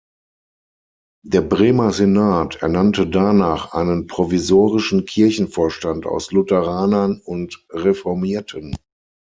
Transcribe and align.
Der 1.23 1.41
Bremer 1.41 1.91
Senat 1.93 2.55
ernannte 2.63 3.05
danach 3.05 3.73
einen 3.75 4.07
provisorischen 4.07 5.05
Kirchenvorstand 5.05 6.07
aus 6.07 6.31
Lutheranern 6.31 7.21
und 7.23 7.63
Reformierten. 7.69 8.75